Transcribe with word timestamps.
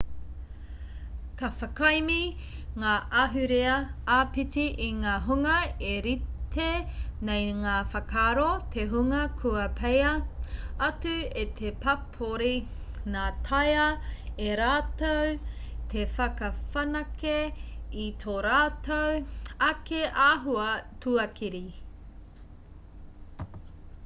ka 1.39 1.47
whakaemi 1.57 2.21
ngā 2.83 2.91
ahurea 3.23 3.73
āpiti 4.13 4.63
i 4.85 4.87
ngā 5.01 5.11
hunga 5.25 5.57
e 5.89 5.91
rite 6.05 6.69
nei 7.29 7.51
ngā 7.59 7.73
whakaaro 7.95 8.47
te 8.75 8.85
hunga 8.93 9.19
kua 9.41 9.65
peia 9.81 10.13
atu 10.87 11.13
e 11.41 11.43
te 11.59 11.73
pāpori 11.85 12.55
nā 13.17 13.25
taea 13.49 13.85
e 14.47 14.55
rātou 14.61 15.35
te 15.95 16.05
whakawhanake 16.17 17.35
i 18.07 18.07
tō 18.25 18.39
rātou 18.49 19.21
ake 19.71 20.01
āhua 20.29 20.73
tuakiri 21.05 21.63